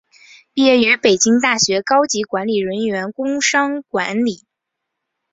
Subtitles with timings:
[0.55, 4.47] 毕业于北京大学高级管理人员工商管理。